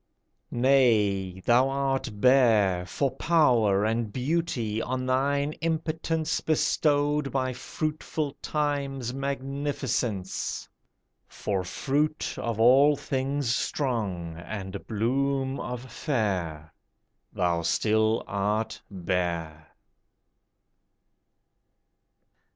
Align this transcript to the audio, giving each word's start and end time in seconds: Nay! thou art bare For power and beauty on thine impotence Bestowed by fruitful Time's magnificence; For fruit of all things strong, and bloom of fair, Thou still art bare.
Nay! 0.49 1.41
thou 1.45 1.69
art 1.69 2.09
bare 2.19 2.87
For 2.87 3.11
power 3.11 3.85
and 3.85 4.11
beauty 4.11 4.81
on 4.81 5.05
thine 5.05 5.53
impotence 5.61 6.41
Bestowed 6.41 7.31
by 7.31 7.53
fruitful 7.53 8.35
Time's 8.41 9.13
magnificence; 9.13 10.67
For 11.27 11.63
fruit 11.63 12.33
of 12.39 12.59
all 12.59 12.95
things 12.95 13.53
strong, 13.55 14.37
and 14.37 14.87
bloom 14.87 15.59
of 15.59 15.81
fair, 15.91 16.73
Thou 17.31 17.61
still 17.61 18.23
art 18.25 18.81
bare. 18.89 19.67